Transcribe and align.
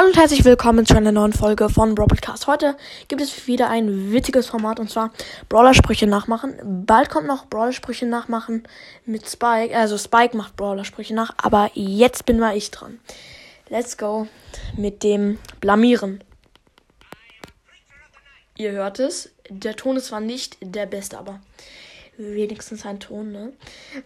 Hallo 0.00 0.08
und 0.08 0.16
herzlich 0.16 0.46
willkommen 0.46 0.86
zu 0.86 0.96
einer 0.96 1.12
neuen 1.12 1.34
Folge 1.34 1.68
von 1.68 1.94
Brawl 1.94 2.06
Podcast. 2.06 2.46
Heute 2.46 2.74
gibt 3.08 3.20
es 3.20 3.46
wieder 3.46 3.68
ein 3.68 4.10
witziges 4.12 4.46
Format 4.46 4.80
und 4.80 4.88
zwar 4.88 5.12
Brawler-Sprüche 5.50 6.06
nachmachen. 6.06 6.54
Bald 6.86 7.10
kommt 7.10 7.26
noch 7.26 7.44
Brawler-Sprüche 7.44 8.06
nachmachen 8.06 8.62
mit 9.04 9.28
Spike. 9.28 9.76
Also 9.76 9.98
Spike 9.98 10.34
macht 10.34 10.56
Brawler-Sprüche 10.56 11.14
nach, 11.14 11.34
aber 11.36 11.70
jetzt 11.74 12.24
bin 12.24 12.38
mal 12.38 12.56
ich 12.56 12.70
dran. 12.70 12.98
Let's 13.68 13.98
go 13.98 14.26
mit 14.74 15.02
dem 15.02 15.38
Blamieren. 15.60 16.24
Ihr 18.56 18.72
hört 18.72 19.00
es. 19.00 19.34
Der 19.50 19.76
Ton 19.76 19.98
ist 19.98 20.06
zwar 20.06 20.20
nicht 20.20 20.56
der 20.62 20.86
beste, 20.86 21.18
aber 21.18 21.42
wenigstens 22.16 22.86
ein 22.86 23.00
Ton, 23.00 23.32
ne? 23.32 23.52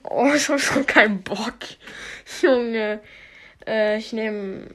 Oh, 0.02 0.32
ich 0.34 0.48
hab 0.48 0.58
schon 0.58 0.86
keinen 0.86 1.22
Bock. 1.22 1.54
Junge. 2.42 2.98
Äh, 3.64 3.98
ich 3.98 4.12
nehme 4.12 4.74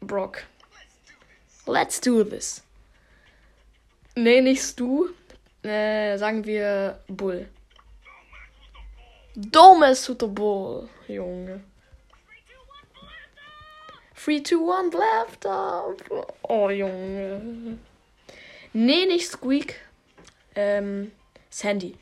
Brock. 0.00 0.44
Let's 1.70 2.00
do 2.00 2.24
this. 2.24 2.62
Nee, 4.16 4.40
nicht 4.40 4.62
Stu. 4.62 5.10
Äh, 5.62 6.18
sagen 6.18 6.44
wir 6.44 6.98
Bull. 7.06 7.48
Dome 9.36 9.94
Super 9.94 10.26
Bull, 10.26 10.88
Junge. 11.06 11.60
3, 14.16 14.40
2, 14.42 14.56
1, 14.84 14.94
left 14.94 15.46
up. 15.46 16.32
Oh, 16.42 16.68
Junge. 16.70 17.78
Nee, 18.72 19.06
nicht 19.06 19.28
Squeak. 19.28 19.76
Ähm, 20.56 21.12
Sandy. 21.50 21.94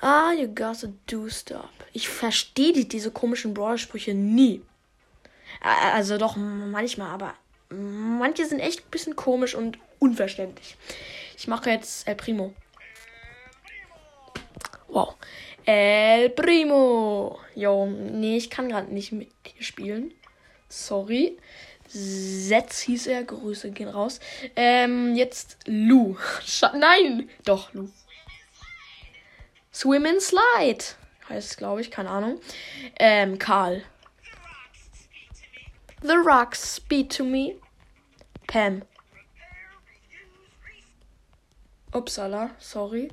Ah, 0.00 0.32
you 0.32 0.46
gotta 0.46 0.88
do 1.06 1.28
stop. 1.28 1.70
Ich 1.92 2.08
verstehe 2.08 2.72
die, 2.72 2.88
diese 2.88 3.10
komischen 3.10 3.52
Brawler-Sprüche 3.52 4.14
nie. 4.14 4.62
Also 5.60 6.16
doch 6.16 6.36
manchmal, 6.36 7.10
aber 7.10 7.34
manche 7.68 8.46
sind 8.46 8.60
echt 8.60 8.80
ein 8.80 8.90
bisschen 8.90 9.16
komisch 9.16 9.54
und 9.54 9.78
unverständlich. 9.98 10.76
Ich 11.36 11.46
mache 11.48 11.70
jetzt 11.70 12.08
El 12.08 12.16
Primo. 12.16 12.54
Wow. 14.88 15.14
El 15.64 16.30
Primo. 16.30 17.38
Jo, 17.54 17.86
nee, 17.86 18.36
ich 18.36 18.50
kann 18.50 18.68
gerade 18.68 18.92
nicht 18.92 19.12
mit 19.12 19.30
dir 19.46 19.62
spielen. 19.62 20.12
Sorry. 20.68 21.38
Setz 21.86 22.80
hieß 22.80 23.06
er. 23.08 23.24
Grüße 23.24 23.70
gehen 23.70 23.88
raus. 23.88 24.20
Ähm, 24.56 25.14
jetzt 25.14 25.58
Lu. 25.66 26.16
Sch 26.44 26.64
Nein. 26.74 27.28
Doch, 27.44 27.72
Lu. 27.74 27.88
Swim 29.72 30.06
and 30.06 30.20
Slide. 30.20 30.84
Heißt 31.28 31.50
es, 31.50 31.56
glaube 31.56 31.80
ich. 31.80 31.90
Keine 31.90 32.10
Ahnung. 32.10 32.40
Ähm, 32.98 33.38
Karl. 33.38 33.82
The 36.00 36.18
rocks 36.18 36.60
speak 36.60 37.10
to 37.10 37.24
me. 37.24 37.56
Pam. 38.46 38.82
Upsala, 41.92 42.52
sorry. 42.58 43.10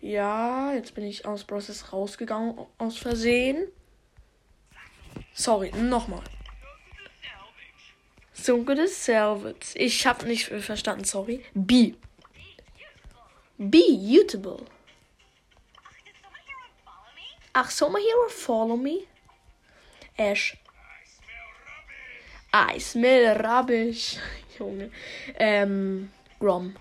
Ja, 0.00 0.72
jetzt 0.72 0.94
bin 0.94 1.04
ich 1.04 1.26
aus 1.26 1.42
Process 1.44 1.92
rausgegangen 1.92 2.66
aus 2.78 2.98
Versehen. 2.98 3.68
Sorry, 5.34 5.72
nochmal. 5.72 6.22
So 8.32 8.62
gutes 8.62 9.04
Salvage. 9.04 9.74
Ich 9.74 10.06
hab 10.06 10.24
nicht 10.24 10.46
verstanden, 10.46 11.04
sorry. 11.04 11.44
B. 11.54 11.94
B, 13.58 13.78
Utable. 14.20 14.64
Ach, 17.52 17.70
so 17.70 17.88
my 17.88 17.98
hero 17.98 18.28
follow 18.28 18.76
me? 18.76 19.06
Ash. 20.16 20.56
I 22.58 22.78
smell 22.78 23.36
rubbish. 23.36 24.18
Junge. 24.58 24.90
Ähm, 25.38 26.10
Grom. 26.38 26.74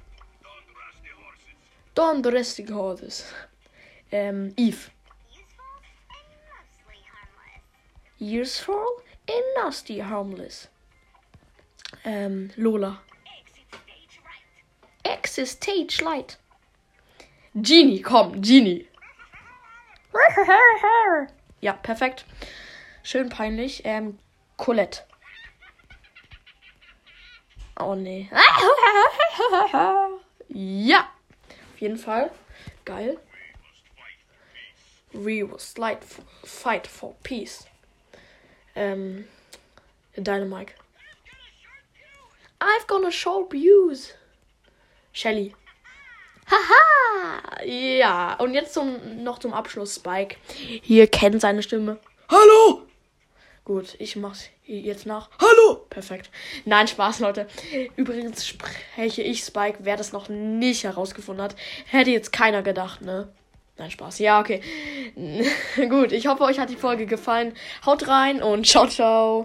Don't 1.93 2.25
rest 2.25 2.57
the 2.57 2.73
horses. 2.73 3.25
Ähm, 4.11 4.53
Eve. 4.55 4.89
Useful 8.19 9.01
and 9.27 9.43
nasty 9.57 9.99
harmless. 9.99 10.69
Ähm, 12.05 12.51
Lola. 12.55 13.01
Exit 15.03 15.47
stage 15.47 16.01
light. 16.01 16.37
Genie, 17.53 18.01
komm, 18.01 18.41
Genie. 18.41 18.87
Ja, 21.61 21.73
perfekt. 21.73 22.25
Schön 23.03 23.29
peinlich. 23.29 23.81
Ähm, 23.85 24.19
Colette. 24.57 25.03
Oh 27.79 27.95
nee. 27.95 28.29
ja. 30.49 31.09
Auf 31.73 31.81
jeden 31.81 31.97
Fall. 31.97 32.31
Geil. 32.85 33.17
We 35.11 35.43
will 35.43 35.59
slide 35.59 35.99
fight 36.43 36.87
for 36.87 37.15
peace. 37.23 37.65
Ähm. 38.75 39.25
Dynamite. 40.17 40.73
I've 42.61 42.87
gonna 42.87 43.11
show 43.11 43.45
views. 43.49 44.13
Shelly. 45.11 45.53
Haha! 46.49 47.63
Ja, 47.65 48.35
und 48.35 48.53
jetzt 48.53 48.73
zum, 48.73 49.23
noch 49.23 49.39
zum 49.39 49.53
Abschluss 49.53 49.95
Spike. 49.95 50.37
Hier 50.47 51.07
kennt 51.07 51.41
seine 51.41 51.63
Stimme. 51.63 51.99
Hallo! 52.29 52.84
Gut, 53.65 53.95
ich 53.97 54.15
mach's 54.15 54.49
jetzt 54.63 55.07
nach. 55.07 55.29
Hallo! 55.39 55.85
Perfekt. 55.89 56.29
Nein, 56.65 56.87
Spaß, 56.87 57.19
Leute. 57.19 57.47
Übrigens 57.95 58.47
spreche 58.47 59.23
ich 59.23 59.43
Spike, 59.43 59.79
wer 59.81 59.97
das 59.97 60.13
noch 60.13 60.29
nicht 60.29 60.83
herausgefunden 60.83 61.43
hat. 61.43 61.55
Hätte 61.87 62.11
jetzt 62.11 62.31
keiner 62.31 62.61
gedacht, 62.61 63.01
ne? 63.01 63.27
Nein, 63.77 63.91
Spaß. 63.91 64.19
Ja, 64.19 64.39
okay. 64.39 64.61
Gut, 65.89 66.11
ich 66.11 66.27
hoffe, 66.27 66.43
euch 66.43 66.59
hat 66.59 66.69
die 66.69 66.75
Folge 66.75 67.07
gefallen. 67.07 67.53
Haut 67.85 68.07
rein 68.07 68.41
und 68.41 68.67
ciao, 68.67 68.87
ciao. 68.87 69.43